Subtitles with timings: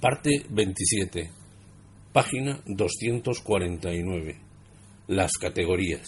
[0.00, 1.30] Parte 27.
[2.12, 4.36] Página 249.
[5.06, 6.06] Las categorías.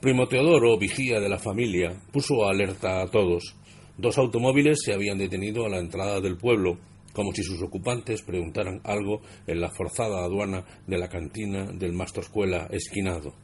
[0.00, 3.54] Primo Teodoro, vigía de la familia, puso alerta a todos.
[3.96, 6.78] Dos automóviles se habían detenido a la entrada del pueblo,
[7.12, 12.66] como si sus ocupantes preguntaran algo en la forzada aduana de la cantina del Escuela
[12.72, 13.34] Esquinado.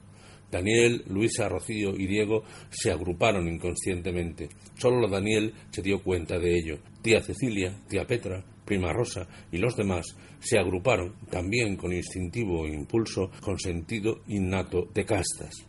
[0.51, 4.49] Daniel, Luisa, Rocío y Diego se agruparon inconscientemente.
[4.77, 6.79] Solo Daniel se dio cuenta de ello.
[7.03, 10.05] Tía Cecilia, tía Petra, Prima Rosa y los demás
[10.41, 15.67] se agruparon, también con instintivo impulso, con sentido innato de castas.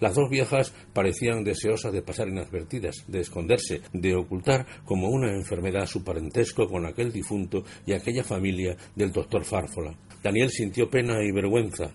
[0.00, 5.86] Las dos viejas parecían deseosas de pasar inadvertidas, de esconderse, de ocultar como una enfermedad
[5.86, 9.96] su parentesco con aquel difunto y aquella familia del doctor Fárfola.
[10.22, 11.92] Daniel sintió pena y vergüenza.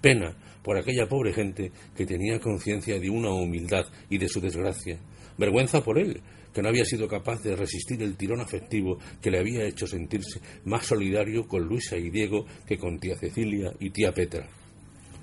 [0.00, 4.98] Pena por aquella pobre gente que tenía conciencia de una humildad y de su desgracia.
[5.38, 6.20] Vergüenza por él,
[6.52, 10.40] que no había sido capaz de resistir el tirón afectivo que le había hecho sentirse
[10.64, 14.48] más solidario con Luisa y Diego que con tía Cecilia y tía Petra.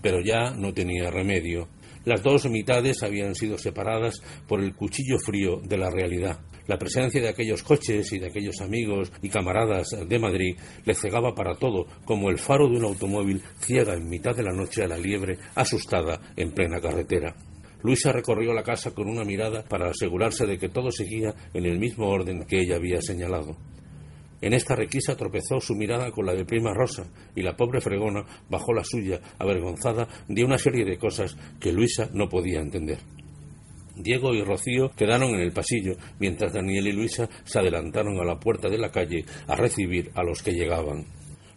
[0.02, 1.67] Pero ya no tenía remedio.
[2.08, 6.39] Las dos mitades habían sido separadas por el cuchillo frío de la realidad.
[6.66, 11.35] La presencia de aquellos coches y de aquellos amigos y camaradas de Madrid le cegaba
[11.35, 14.88] para todo, como el faro de un automóvil ciega en mitad de la noche a
[14.88, 17.35] la liebre asustada en plena carretera.
[17.83, 21.78] Luisa recorrió la casa con una mirada para asegurarse de que todo seguía en el
[21.78, 23.58] mismo orden que ella había señalado.
[24.41, 28.23] En esta requisa tropezó su mirada con la de prima Rosa, y la pobre fregona
[28.49, 33.00] bajó la suya, avergonzada de una serie de cosas que Luisa no podía entender.
[33.95, 38.39] Diego y Rocío quedaron en el pasillo, mientras Daniel y Luisa se adelantaron a la
[38.39, 41.06] puerta de la calle a recibir a los que llegaban.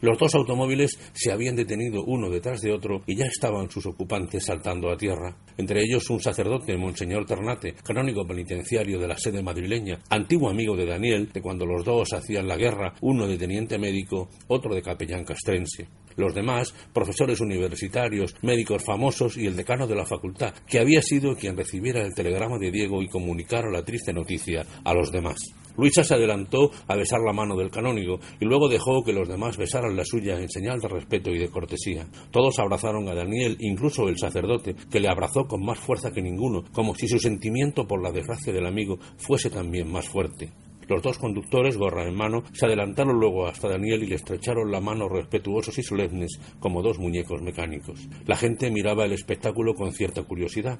[0.00, 4.46] Los dos automóviles se habían detenido uno detrás de otro y ya estaban sus ocupantes
[4.46, 5.36] saltando a tierra.
[5.58, 10.86] Entre ellos un sacerdote, Monseñor Ternate, canónigo penitenciario de la sede madrileña, antiguo amigo de
[10.86, 15.24] Daniel, de cuando los dos hacían la guerra, uno de teniente médico, otro de capellán
[15.24, 15.88] castrense.
[16.16, 21.36] Los demás, profesores universitarios, médicos famosos y el decano de la facultad, que había sido
[21.36, 25.38] quien recibiera el telegrama de Diego y comunicara la triste noticia a los demás.
[25.80, 29.56] Luisa se adelantó a besar la mano del canónigo y luego dejó que los demás
[29.56, 32.06] besaran la suya en señal de respeto y de cortesía.
[32.30, 36.64] Todos abrazaron a Daniel, incluso el sacerdote, que le abrazó con más fuerza que ninguno,
[36.72, 40.52] como si su sentimiento por la desgracia del amigo fuese también más fuerte.
[40.86, 44.82] Los dos conductores, gorra en mano, se adelantaron luego hasta Daniel y le estrecharon la
[44.82, 48.06] mano respetuosos y solemnes como dos muñecos mecánicos.
[48.26, 50.78] La gente miraba el espectáculo con cierta curiosidad.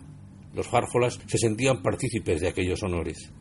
[0.53, 3.33] Los fárfolas se sentían partícipes de aquellos honores.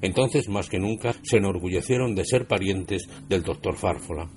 [0.00, 4.30] Entonces, más que nunca, se enorgullecieron de ser parientes del doctor Fárfola.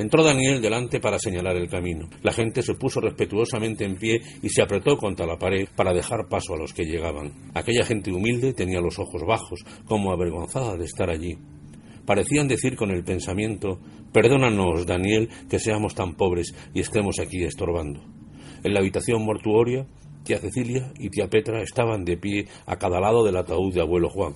[0.00, 2.08] Entró Daniel delante para señalar el camino.
[2.22, 6.26] La gente se puso respetuosamente en pie y se apretó contra la pared para dejar
[6.26, 7.32] paso a los que llegaban.
[7.52, 11.36] Aquella gente humilde tenía los ojos bajos, como avergonzada de estar allí.
[12.06, 13.78] Parecían decir con el pensamiento
[14.10, 18.00] Perdónanos, Daniel, que seamos tan pobres y estemos aquí estorbando.
[18.64, 19.86] En la habitación mortuoria,
[20.24, 24.08] tía Cecilia y tía Petra estaban de pie a cada lado del ataúd de abuelo
[24.08, 24.34] Juan.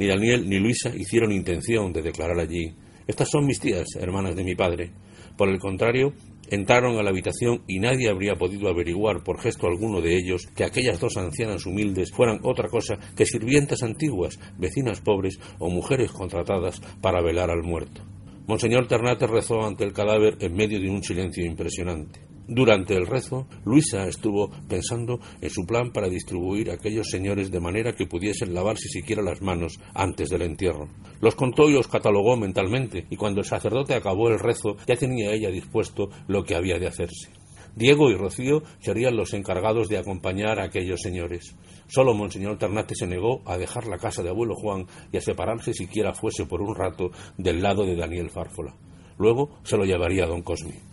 [0.00, 2.74] Ni Daniel ni Luisa hicieron intención de declarar allí
[3.06, 4.92] estas son mis tías, hermanas de mi padre.
[5.36, 6.14] Por el contrario,
[6.48, 10.64] entraron a la habitación y nadie habría podido averiguar por gesto alguno de ellos que
[10.64, 16.80] aquellas dos ancianas humildes fueran otra cosa que sirvientas antiguas, vecinas pobres o mujeres contratadas
[17.02, 18.00] para velar al muerto.
[18.46, 22.29] Monseñor Ternate rezó ante el cadáver en medio de un silencio impresionante.
[22.52, 27.60] Durante el rezo, Luisa estuvo pensando en su plan para distribuir a aquellos señores de
[27.60, 30.88] manera que pudiesen lavarse siquiera las manos antes del entierro.
[31.20, 35.30] Los contó y los catalogó mentalmente, y cuando el sacerdote acabó el rezo ya tenía
[35.30, 37.30] ella dispuesto lo que había de hacerse.
[37.76, 41.54] Diego y Rocío serían los encargados de acompañar a aquellos señores.
[41.86, 45.72] Solo Monseñor Ternate se negó a dejar la casa de abuelo Juan y a separarse
[45.72, 48.74] siquiera fuese por un rato del lado de Daniel Fárfola.
[49.18, 50.89] Luego se lo llevaría a don Cosme.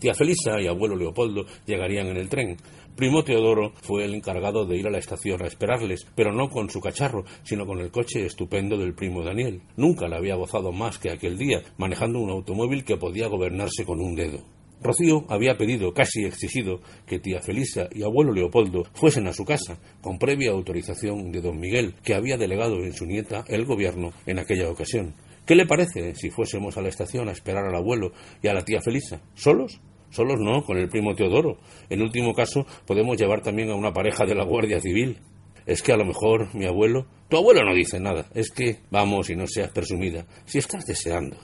[0.00, 2.56] Tía Felisa y abuelo Leopoldo llegarían en el tren.
[2.96, 6.70] Primo Teodoro fue el encargado de ir a la estación a esperarles, pero no con
[6.70, 9.60] su cacharro, sino con el coche estupendo del primo Daniel.
[9.76, 14.00] Nunca le había gozado más que aquel día, manejando un automóvil que podía gobernarse con
[14.00, 14.42] un dedo.
[14.80, 19.78] Rocío había pedido, casi exigido, que tía Felisa y abuelo Leopoldo fuesen a su casa,
[20.00, 24.38] con previa autorización de don Miguel, que había delegado en su nieta el gobierno en
[24.38, 25.14] aquella ocasión
[25.50, 28.64] ¿Qué le parece si fuésemos a la estación a esperar al abuelo y a la
[28.64, 29.20] tía Felisa?
[29.34, 29.80] ¿Solos?
[30.10, 31.58] Solos no, con el primo Teodoro.
[31.88, 35.18] En último caso, podemos llevar también a una pareja de la Guardia Civil.
[35.66, 37.06] Es que a lo mejor mi abuelo.
[37.28, 38.26] Tu abuelo no dice nada.
[38.34, 40.26] Es que, vamos y no seas presumida.
[40.44, 41.36] Si estás deseando.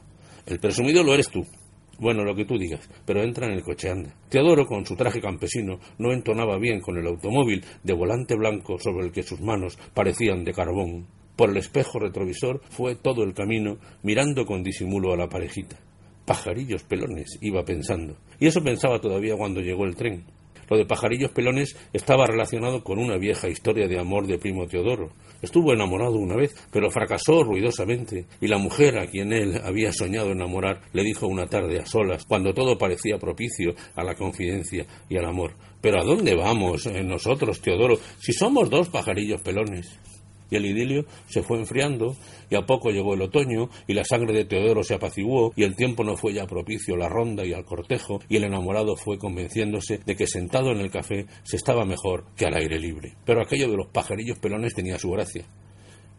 [0.46, 1.44] El presumido lo eres tú.
[1.98, 4.14] Bueno, lo que tú digas, pero entra en el coche anda.
[4.28, 9.06] Teodoro, con su traje campesino, no entonaba bien con el automóvil de volante blanco sobre
[9.06, 11.06] el que sus manos parecían de carbón.
[11.36, 15.78] Por el espejo retrovisor fue todo el camino mirando con disimulo a la parejita.
[16.26, 18.16] Pajarillos pelones, iba pensando.
[18.38, 20.24] Y eso pensaba todavía cuando llegó el tren.
[20.68, 25.10] Lo de pajarillos pelones estaba relacionado con una vieja historia de amor de primo Teodoro.
[25.40, 30.32] Estuvo enamorado una vez, pero fracasó ruidosamente, y la mujer a quien él había soñado
[30.32, 35.16] enamorar le dijo una tarde a solas, cuando todo parecía propicio a la confidencia y
[35.16, 39.96] al amor Pero ¿a dónde vamos eh, nosotros, Teodoro, si somos dos pajarillos pelones?
[40.50, 42.16] Y el idilio se fue enfriando,
[42.50, 45.76] y a poco llegó el otoño, y la sangre de Teodoro se apaciguó, y el
[45.76, 49.18] tiempo no fue ya propicio a la ronda y al cortejo, y el enamorado fue
[49.18, 53.14] convenciéndose de que sentado en el café se estaba mejor que al aire libre.
[53.24, 55.46] Pero aquello de los pajarillos pelones tenía su gracia.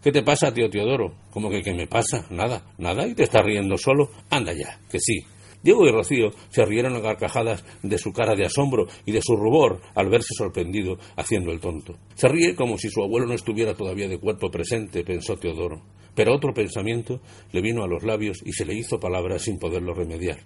[0.02, 1.16] ¿Qué te pasa, tío Teodoro?
[1.32, 2.26] ¿Cómo que qué me pasa?
[2.30, 4.10] Nada, nada, y te estás riendo solo.
[4.30, 5.26] Anda ya, que sí,
[5.64, 9.36] Diego y Rocío se rieron a carcajadas de su cara de asombro y de su
[9.36, 11.96] rubor al verse sorprendido haciendo el tonto.
[12.16, 15.82] Se ríe como si su abuelo no estuviera todavía de cuerpo presente, pensó Teodoro.
[16.16, 17.22] Pero otro pensamiento
[17.52, 20.40] le vino a los labios y se le hizo palabra sin poderlo remediar.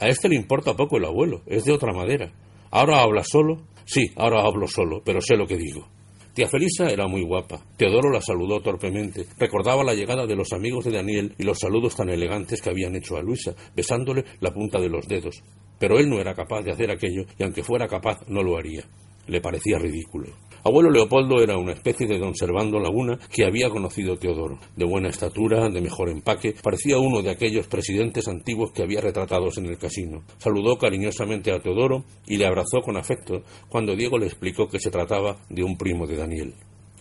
[0.00, 2.32] A este le importa poco el abuelo, es de otra madera.
[2.70, 3.62] ¿Ahora habla solo?
[3.84, 5.86] Sí, ahora hablo solo, pero sé lo que digo.
[6.34, 7.64] Tía Felisa era muy guapa.
[7.76, 9.24] Teodoro la saludó torpemente.
[9.38, 12.96] Recordaba la llegada de los amigos de Daniel y los saludos tan elegantes que habían
[12.96, 15.44] hecho a Luisa, besándole la punta de los dedos.
[15.78, 18.84] Pero él no era capaz de hacer aquello y aunque fuera capaz no lo haría.
[19.28, 20.26] Le parecía ridículo.
[20.66, 24.58] Abuelo Leopoldo era una especie de don Servando Laguna que había conocido Teodoro.
[24.74, 29.58] De buena estatura, de mejor empaque, parecía uno de aquellos presidentes antiguos que había retratados
[29.58, 30.22] en el casino.
[30.38, 34.90] Saludó cariñosamente a Teodoro y le abrazó con afecto cuando Diego le explicó que se
[34.90, 36.54] trataba de un primo de Daniel.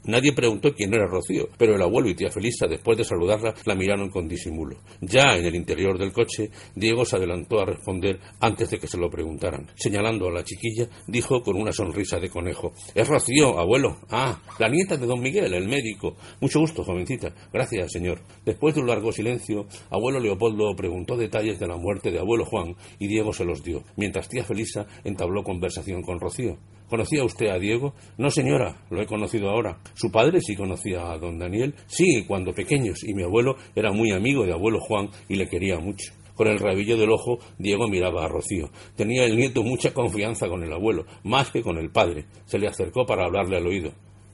[0.06, 3.76] Nadie preguntó quién era Rocío, pero el abuelo y tía Felisa, después de saludarla, la
[3.76, 4.78] miraron con disimulo.
[5.00, 8.98] Ya en el interior del coche, Diego se adelantó a responder antes de que se
[8.98, 9.68] lo preguntaran.
[9.76, 13.98] Señalando a la chiquilla, dijo con una sonrisa de conejo: Es Rocío, abuelo.
[14.10, 16.16] Ah, la nieta de don Miguel, el médico.
[16.42, 17.34] Mucho gusto, jovencita.
[17.52, 18.20] Gracias, señor.
[18.46, 22.76] Después de un largo silencio, abuelo Leopoldo preguntó detalles de la muerte de abuelo Juan
[23.00, 26.58] y Diego se los dio, mientras tía Felisa entabló conversación con Rocío.
[26.90, 27.94] ¿Conocía usted a Diego?
[28.18, 29.80] No, señora, lo he conocido ahora.
[29.94, 31.74] ¿Su padre sí conocía a don Daniel?
[31.88, 35.80] Sí, cuando pequeños, y mi abuelo era muy amigo de abuelo Juan y le quería
[35.80, 36.14] mucho.
[36.36, 38.70] Con el rabillo del ojo, Diego miraba a Rocío.
[38.96, 42.26] Tenía el nieto mucha confianza con el abuelo, más que con el padre.
[42.46, 43.92] Se le acercó para hablarle al oído.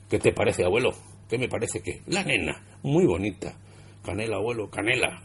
[0.10, 0.92] ¿Qué te parece, abuelo?
[1.30, 2.02] ¿Qué me parece que?
[2.08, 3.58] La nena, muy bonita.
[4.04, 5.22] Canela, abuelo, canela.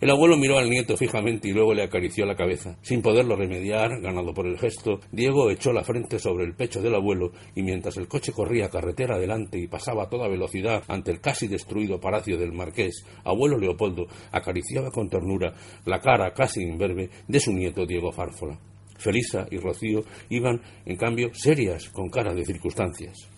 [0.00, 2.78] El abuelo miró al nieto fijamente y luego le acarició la cabeza.
[2.82, 6.94] Sin poderlo remediar, ganado por el gesto, Diego echó la frente sobre el pecho del
[6.94, 11.20] abuelo y mientras el coche corría carretera adelante y pasaba a toda velocidad ante el
[11.20, 15.52] casi destruido palacio del marqués, abuelo Leopoldo acariciaba con ternura
[15.84, 18.58] la cara casi imberbe de su nieto Diego Fárfola.
[18.98, 23.28] Felisa y Rocío iban, en cambio, serias, con cara de circunstancias.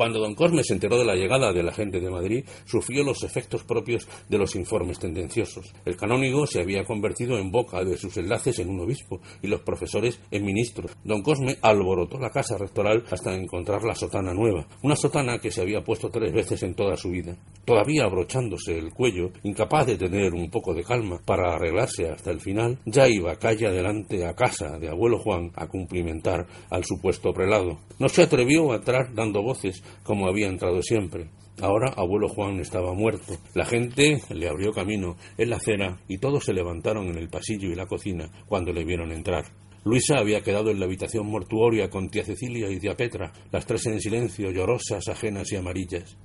[0.00, 3.22] Cuando don Cosme se enteró de la llegada de la gente de Madrid, sufrió los
[3.22, 5.74] efectos propios de los informes tendenciosos.
[5.84, 9.60] El canónigo se había convertido en boca de sus enlaces en un obispo y los
[9.60, 10.96] profesores en ministros.
[11.04, 15.60] Don Cosme alborotó la casa rectoral hasta encontrar la sotana nueva, una sotana que se
[15.60, 17.36] había puesto tres veces en toda su vida.
[17.66, 22.40] Todavía abrochándose el cuello, incapaz de tener un poco de calma para arreglarse hasta el
[22.40, 27.80] final, ya iba calle adelante a casa de abuelo Juan a cumplimentar al supuesto prelado.
[27.98, 31.30] No se atrevió a entrar dando voces como había entrado siempre.
[31.60, 33.34] Ahora abuelo Juan estaba muerto.
[33.54, 37.68] La gente le abrió camino en la acera y todos se levantaron en el pasillo
[37.68, 39.44] y la cocina cuando le vieron entrar.
[39.84, 43.86] Luisa había quedado en la habitación mortuoria con tía Cecilia y tía Petra, las tres
[43.86, 46.16] en silencio, llorosas, ajenas y amarillas.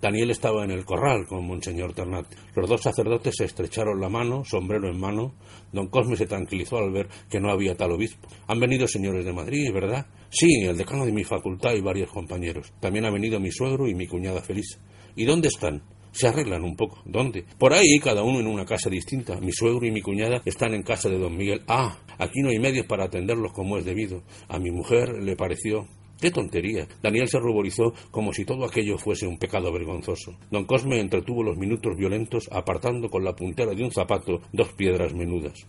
[0.00, 2.26] Daniel estaba en el corral con Monseñor Ternat.
[2.54, 5.34] Los dos sacerdotes se estrecharon la mano, sombrero en mano.
[5.72, 8.26] Don Cosme se tranquilizó al ver que no había tal obispo.
[8.46, 10.06] Han venido señores de Madrid, ¿verdad?
[10.30, 12.72] Sí, el decano de mi facultad y varios compañeros.
[12.80, 14.78] También ha venido mi suegro y mi cuñada Feliz.
[15.16, 15.82] ¿Y dónde están?
[16.12, 17.02] Se arreglan un poco.
[17.04, 17.44] ¿Dónde?
[17.58, 19.38] Por ahí, cada uno en una casa distinta.
[19.38, 21.62] Mi suegro y mi cuñada están en casa de don Miguel.
[21.68, 24.22] Ah, aquí no hay medios para atenderlos como es debido.
[24.48, 25.86] A mi mujer le pareció
[26.20, 26.86] ¡Qué tontería!
[27.02, 30.36] Daniel se ruborizó como si todo aquello fuese un pecado vergonzoso.
[30.50, 35.14] Don Cosme entretuvo los minutos violentos apartando con la puntera de un zapato dos piedras
[35.14, 35.66] menudas.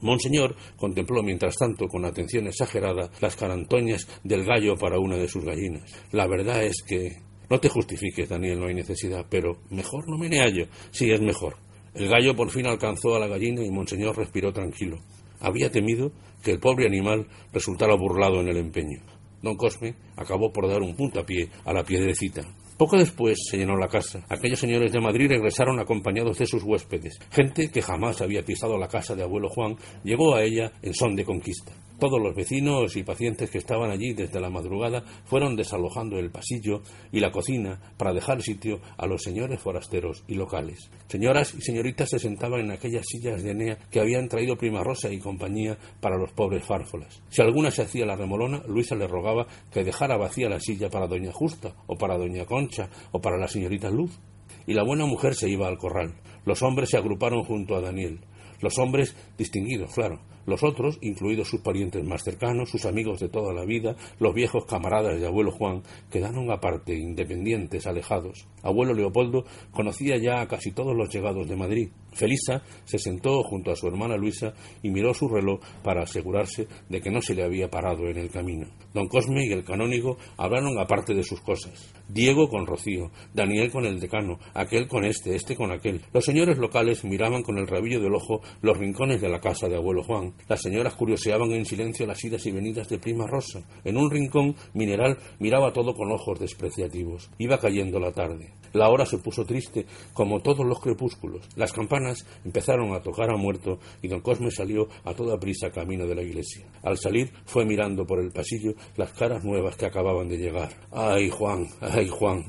[0.00, 5.44] Monseñor contempló mientras tanto con atención exagerada las carantoñas del gallo para una de sus
[5.44, 5.92] gallinas.
[6.12, 7.18] La verdad es que.
[7.48, 10.66] No te justifiques, Daniel, no hay necesidad, pero mejor no me hallo.
[10.90, 11.56] Sí, es mejor.
[11.94, 14.98] El gallo por fin alcanzó a la gallina y Monseñor respiró tranquilo.
[15.38, 16.10] Había temido
[16.42, 19.00] que el pobre animal resultara burlado en el empeño.
[19.42, 22.42] Don Cosme acabó por dar un puntapié a la piedrecita.
[22.76, 24.24] Poco después se llenó la casa.
[24.28, 27.18] Aquellos señores de Madrid regresaron acompañados de sus huéspedes.
[27.30, 31.16] Gente que jamás había pisado la casa de abuelo Juan llegó a ella en son
[31.16, 31.72] de conquista.
[31.98, 36.82] Todos los vecinos y pacientes que estaban allí desde la madrugada fueron desalojando el pasillo
[37.10, 40.90] y la cocina para dejar sitio a los señores forasteros y locales.
[41.08, 45.10] Señoras y señoritas se sentaban en aquellas sillas de Enea que habían traído Prima Rosa
[45.10, 47.22] y compañía para los pobres fárfolas.
[47.30, 51.06] Si alguna se hacía la remolona, Luisa le rogaba que dejara vacía la silla para
[51.06, 54.18] doña Justa, o para doña Concha, o para la señorita Luz.
[54.66, 56.14] Y la buena mujer se iba al corral.
[56.44, 58.20] Los hombres se agruparon junto a Daniel.
[58.60, 63.52] Los hombres distinguidos, claro, los otros, incluidos sus parientes más cercanos, sus amigos de toda
[63.52, 68.46] la vida, los viejos camaradas de abuelo Juan, quedaron aparte, independientes, alejados.
[68.62, 71.88] Abuelo Leopoldo conocía ya a casi todos los llegados de Madrid.
[72.16, 77.00] Felisa se sentó junto a su hermana Luisa y miró su reloj para asegurarse de
[77.00, 78.66] que no se le había parado en el camino.
[78.94, 81.92] Don Cosme y el canónigo hablaron aparte de sus cosas.
[82.08, 86.00] Diego con Rocío, Daniel con el decano, aquel con este, este con aquel.
[86.12, 89.76] Los señores locales miraban con el rabillo del ojo los rincones de la casa de
[89.76, 90.32] abuelo Juan.
[90.48, 93.62] Las señoras curioseaban en silencio las idas y venidas de prima Rosa.
[93.84, 97.30] En un rincón, Mineral miraba todo con ojos despreciativos.
[97.38, 98.52] Iba cayendo la tarde.
[98.72, 101.48] La hora se puso triste, como todos los crepúsculos.
[101.56, 102.05] Las campanas
[102.44, 106.22] empezaron a tocar a muerto y don Cosme salió a toda prisa camino de la
[106.22, 106.66] iglesia.
[106.82, 110.70] Al salir fue mirando por el pasillo las caras nuevas que acababan de llegar.
[110.92, 111.66] ¡Ay, Juan!
[111.80, 112.44] ¡Ay, Juan!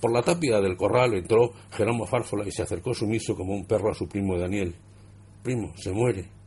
[0.00, 3.90] Por la tapia del corral entró Jerónimo Fárfola y se acercó sumiso como un perro
[3.90, 4.74] a su primo Daniel.
[5.42, 6.37] Primo, se muere.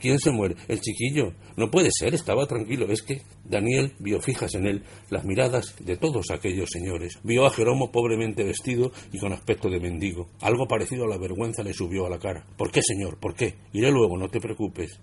[0.00, 0.56] ¿Quién se muere?
[0.66, 1.34] El chiquillo.
[1.56, 2.86] No puede ser, estaba tranquilo.
[2.90, 7.18] Es que Daniel vio fijas en él las miradas de todos aquellos señores.
[7.22, 10.30] Vio a Jeromo pobremente vestido y con aspecto de mendigo.
[10.40, 12.46] Algo parecido a la vergüenza le subió a la cara.
[12.56, 13.18] ¿Por qué, señor?
[13.18, 13.56] ¿Por qué?
[13.74, 14.98] Iré luego, no te preocupes.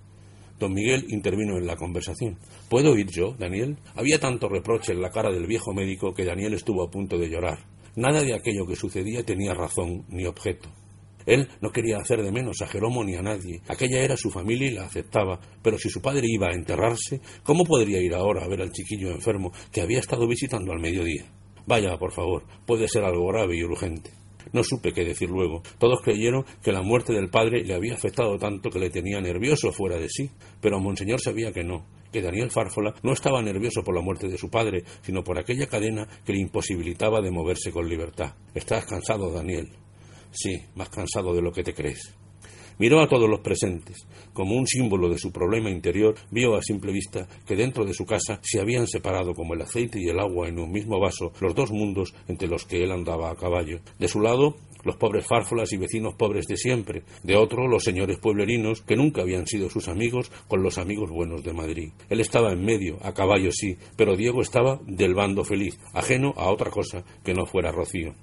[0.59, 2.39] Don Miguel intervino en la conversación.
[2.67, 3.77] ¿Puedo ir yo, Daniel?
[3.93, 7.29] Había tanto reproche en la cara del viejo médico que Daniel estuvo a punto de
[7.29, 7.59] llorar.
[7.95, 10.69] Nada de aquello que sucedía tenía razón ni objeto.
[11.27, 13.61] Él no quería hacer de menos a Jeromo ni a nadie.
[13.67, 15.39] Aquella era su familia y la aceptaba.
[15.61, 19.11] Pero si su padre iba a enterrarse, ¿cómo podría ir ahora a ver al chiquillo
[19.11, 21.25] enfermo que había estado visitando al mediodía?
[21.65, 24.09] Vaya, por favor, puede ser algo grave y urgente.
[24.53, 25.61] No supe qué decir luego.
[25.77, 29.73] Todos creyeron que la muerte del padre le había afectado tanto que le tenía nervioso
[29.73, 30.31] fuera de sí,
[30.61, 34.37] pero Monseñor sabía que no, que Daniel Fárfola no estaba nervioso por la muerte de
[34.37, 38.35] su padre, sino por aquella cadena que le imposibilitaba de moverse con libertad.
[38.53, 39.86] Estás cansado, Daniel.
[40.39, 42.13] Sí, más cansado de lo que te crees.
[42.77, 44.05] Miró a todos los presentes.
[44.33, 48.05] Como un símbolo de su problema interior, vio a simple vista que dentro de su
[48.05, 51.55] casa se habían separado como el aceite y el agua en un mismo vaso los
[51.55, 53.79] dos mundos entre los que él andaba a caballo.
[53.97, 57.01] De su lado, los pobres fárfolas y vecinos pobres de siempre.
[57.23, 61.43] De otro, los señores pueblerinos que nunca habían sido sus amigos con los amigos buenos
[61.43, 61.93] de Madrid.
[62.09, 66.51] Él estaba en medio, a caballo sí, pero Diego estaba del bando feliz, ajeno a
[66.51, 68.13] otra cosa que no fuera Rocío.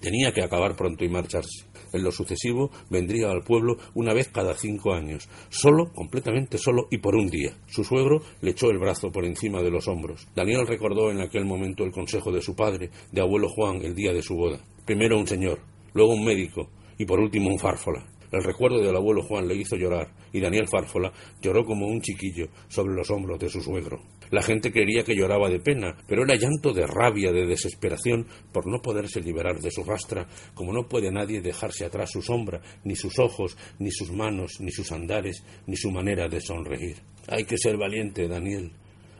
[0.00, 1.66] Tenía que acabar pronto y marcharse.
[1.92, 6.98] En lo sucesivo vendría al pueblo una vez cada cinco años, solo, completamente solo y
[6.98, 7.56] por un día.
[7.66, 10.26] Su suegro le echó el brazo por encima de los hombros.
[10.34, 14.12] Daniel recordó en aquel momento el consejo de su padre, de abuelo Juan, el día
[14.12, 14.60] de su boda.
[14.86, 15.60] Primero un señor,
[15.92, 18.06] luego un médico y por último un fárfola.
[18.32, 22.48] El recuerdo del abuelo Juan le hizo llorar y Daniel Fárfola lloró como un chiquillo
[22.68, 24.00] sobre los hombros de su suegro.
[24.30, 28.68] La gente creía que lloraba de pena, pero era llanto de rabia, de desesperación por
[28.68, 32.94] no poderse liberar de su rastra, como no puede nadie dejarse atrás su sombra, ni
[32.94, 36.98] sus ojos, ni sus manos, ni sus andares, ni su manera de sonreír.
[37.26, 38.70] Hay que ser valiente, Daniel.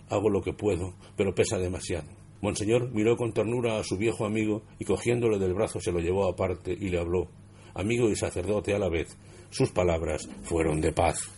[0.08, 2.08] Hago lo que puedo, pero pesa demasiado.
[2.40, 6.26] Monseñor miró con ternura a su viejo amigo y cogiéndole del brazo se lo llevó
[6.26, 7.28] aparte y le habló
[7.74, 9.16] amigo y sacerdote a la vez,
[9.50, 11.30] sus palabras fueron de paz.